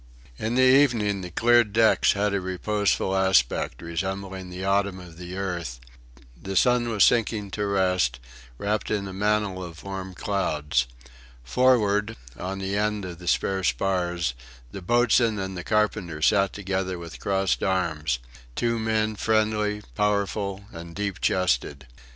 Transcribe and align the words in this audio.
In 0.39 0.55
the 0.55 0.63
evening 0.63 1.21
the 1.21 1.29
cleared 1.29 1.73
decks 1.73 2.13
had 2.13 2.33
a 2.33 2.41
reposeful 2.41 3.15
aspect, 3.15 3.83
resembling 3.83 4.49
the 4.49 4.65
autumn 4.65 4.99
of 4.99 5.19
the 5.19 5.37
earth. 5.37 5.79
The 6.35 6.55
sun 6.55 6.89
was 6.89 7.03
sinking 7.03 7.51
to 7.51 7.67
rest, 7.67 8.19
wrapped 8.57 8.89
in 8.89 9.07
a 9.07 9.13
mantle 9.13 9.63
of 9.63 9.83
warm 9.83 10.15
clouds. 10.15 10.87
Forward, 11.43 12.17
on 12.35 12.57
the 12.57 12.75
end 12.75 13.05
of 13.05 13.19
the 13.19 13.27
spare 13.27 13.63
spars, 13.63 14.33
the 14.71 14.81
boatswain 14.81 15.37
and 15.37 15.55
the 15.55 15.63
carpenter 15.63 16.19
sat 16.19 16.51
together 16.51 16.97
with 16.97 17.19
crossed 17.19 17.61
arms; 17.61 18.17
two 18.55 18.79
men 18.79 19.15
friendly, 19.15 19.83
powerful, 19.93 20.65
and 20.73 20.95
deep 20.95 21.19
chested. 21.21 21.85